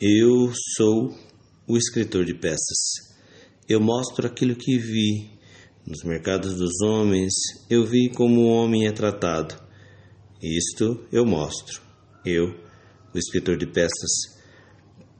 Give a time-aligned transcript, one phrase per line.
[0.00, 1.14] Eu sou
[1.68, 3.14] o escritor de peças.
[3.68, 5.30] Eu mostro aquilo que vi.
[5.86, 7.32] Nos mercados dos homens,
[7.70, 9.54] eu vi como o homem é tratado.
[10.42, 11.80] Isto eu mostro.
[12.26, 12.46] Eu,
[13.14, 14.34] o escritor de peças.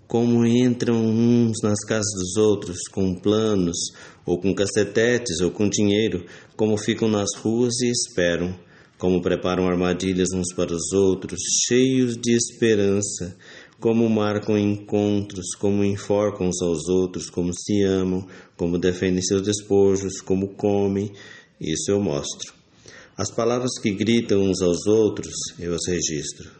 [0.08, 3.76] Como entram uns nas casas dos outros com planos,
[4.26, 8.58] ou com cacetetes, ou com dinheiro, como ficam nas ruas e esperam
[9.04, 13.36] como preparam armadilhas uns para os outros, cheios de esperança,
[13.84, 18.26] como marcam encontros, como enforcam uns aos outros, como se amam,
[18.56, 21.12] como defendem seus despojos, como comem,
[21.60, 22.54] isso eu mostro.
[23.14, 26.50] As palavras que gritam uns aos outros, eu as registro.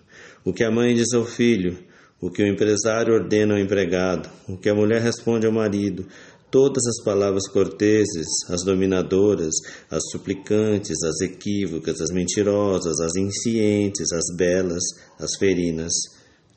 [0.45, 1.78] O que a mãe diz ao filho,
[2.20, 6.06] o que o empresário ordena ao empregado, o que a mulher responde ao marido,
[6.50, 9.55] Todas as palavras corteses, as dominadoras,
[9.91, 14.84] as suplicantes, as equívocas, as mentirosas, as inscientes, as belas,
[15.19, 15.92] as ferinas,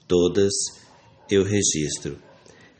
[0.08, 0.54] todas
[1.30, 2.18] eu registro.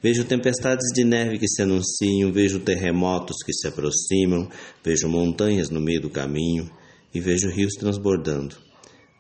[0.02, 4.48] Vejo tempestades de neve que se anunciam, vejo terremotos que se aproximam,
[4.84, 6.70] vejo montanhas no meio do caminho
[7.14, 8.56] e vejo rios transbordando.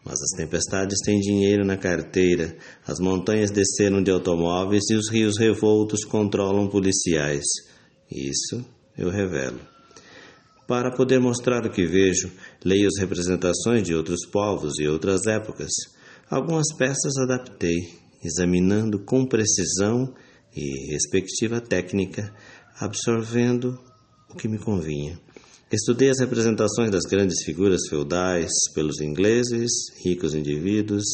[0.05, 5.37] Mas as tempestades têm dinheiro na carteira, as montanhas desceram de automóveis e os rios
[5.37, 7.43] revoltos controlam policiais.
[8.09, 8.63] Isso
[8.97, 9.59] eu revelo.
[10.67, 12.31] Para poder mostrar o que vejo,
[12.63, 15.71] leio as representações de outros povos e outras épocas.
[16.29, 17.87] Algumas peças adaptei,
[18.21, 20.13] examinando com precisão
[20.53, 22.33] e respectiva técnica,
[22.77, 23.79] absorvendo
[24.29, 25.17] o que me convinha.
[25.71, 29.71] Estudei as representações das grandes figuras feudais pelos ingleses,
[30.03, 31.05] ricos indivíduos,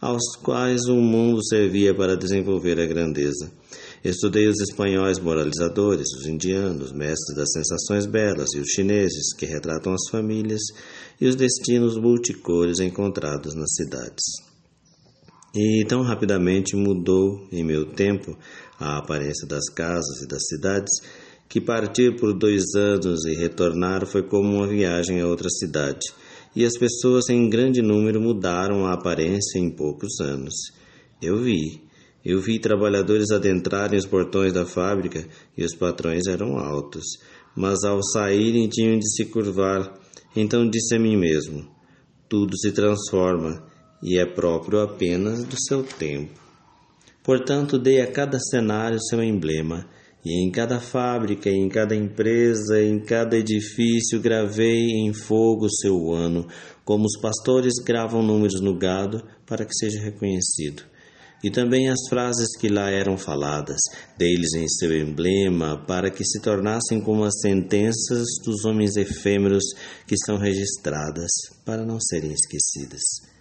[0.00, 3.52] aos quais o mundo servia para desenvolver a grandeza.
[4.02, 9.92] Estudei os espanhóis moralizadores, os indianos, mestres das sensações belas, e os chineses, que retratam
[9.92, 10.62] as famílias
[11.20, 14.53] e os destinos multicores encontrados nas cidades.
[15.54, 18.36] E tão rapidamente mudou em meu tempo
[18.76, 20.90] a aparência das casas e das cidades
[21.48, 26.00] que partir por dois anos e retornar foi como uma viagem a outra cidade,
[26.56, 30.54] e as pessoas em grande número mudaram a aparência em poucos anos.
[31.22, 31.80] Eu vi,
[32.24, 35.24] eu vi trabalhadores adentrarem os portões da fábrica
[35.56, 37.04] e os patrões eram altos,
[37.54, 39.96] mas ao saírem tinham de se curvar.
[40.34, 41.64] Então disse a mim mesmo:
[42.28, 43.72] tudo se transforma
[44.04, 46.38] e é próprio apenas do seu tempo.
[47.22, 49.88] Portanto, dei a cada cenário seu emblema,
[50.22, 56.46] e em cada fábrica, em cada empresa, em cada edifício gravei em fogo seu ano,
[56.84, 60.84] como os pastores gravam números no gado para que seja reconhecido
[61.44, 63.76] e também as frases que lá eram faladas,
[64.16, 69.64] deles em seu emblema, para que se tornassem como as sentenças dos homens efêmeros
[70.06, 71.30] que são registradas,
[71.62, 73.33] para não serem esquecidas.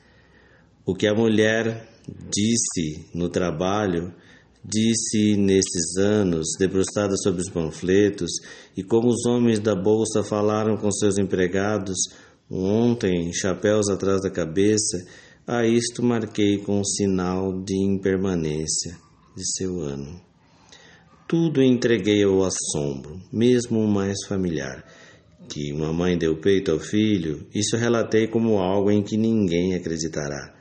[0.85, 1.87] O que a mulher
[2.29, 4.13] disse no trabalho,
[4.61, 8.31] disse nesses anos, debruçada sobre os panfletos,
[8.75, 11.97] e como os homens da bolsa falaram com seus empregados,
[12.51, 15.05] ontem, chapéus atrás da cabeça,
[15.47, 18.97] a isto marquei com o sinal de impermanência
[19.37, 20.19] de seu ano.
[21.25, 24.83] Tudo entreguei ao assombro, mesmo o mais familiar.
[25.47, 30.53] Que uma mãe deu peito ao filho, isso relatei como algo em que ninguém acreditará.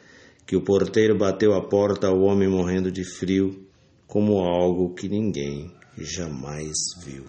[0.47, 3.67] Que o porteiro bateu a porta ao homem morrendo de frio,
[4.07, 7.25] como algo que ninguém jamais viu.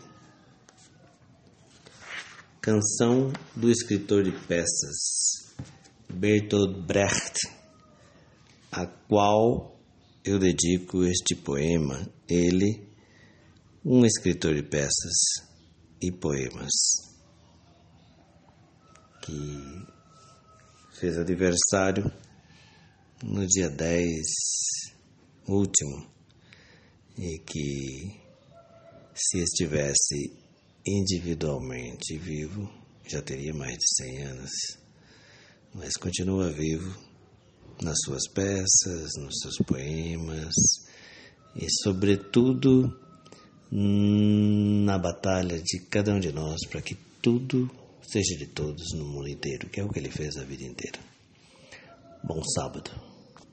[2.62, 5.34] Canção do escritor de peças
[6.10, 7.40] Bertolt Brecht,
[8.72, 9.78] a qual
[10.24, 12.88] eu dedico este poema, ele,
[13.84, 15.52] um escritor de peças
[16.02, 16.72] e poemas,
[19.22, 19.86] que
[21.00, 22.10] fez aniversário
[23.24, 24.22] no dia 10
[25.48, 26.06] último
[27.18, 28.20] e que
[29.16, 30.32] se estivesse
[30.86, 32.70] individualmente vivo
[33.08, 34.52] já teria mais de 100 anos
[35.74, 36.96] mas continua vivo
[37.82, 40.54] nas suas peças, nos seus poemas
[41.56, 42.94] e, sobretudo,
[43.72, 47.70] na batalha de cada um de nós para que tudo
[48.02, 51.00] seja de todos no mundo inteiro, que é o que ele fez a vida inteira.
[52.24, 53.13] Bom sábado.